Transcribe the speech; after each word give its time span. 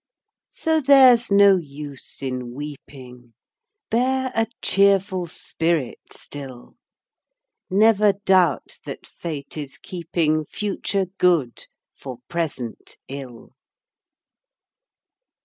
So 0.49 0.79
there's 0.81 1.29
no 1.29 1.57
use 1.57 2.23
in 2.23 2.55
weeping, 2.55 3.35
Bear 3.91 4.31
a 4.33 4.47
cheerful 4.59 5.27
spirit 5.27 5.99
still; 6.11 6.75
Never 7.69 8.13
doubt 8.13 8.79
that 8.85 9.05
Fate 9.05 9.55
is 9.57 9.77
keeping 9.77 10.43
Future 10.43 11.05
good 11.19 11.67
for 11.93 12.17
present 12.27 12.97
ill! 13.09 13.51